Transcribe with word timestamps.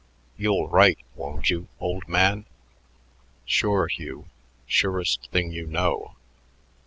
"You'll 0.35 0.67
write, 0.67 0.97
won't 1.15 1.51
you, 1.51 1.67
old 1.79 2.07
man?" 2.07 2.47
"Sure, 3.45 3.85
Hugh 3.85 4.29
surest 4.65 5.29
thing 5.31 5.51
you 5.51 5.67
know. 5.67 6.15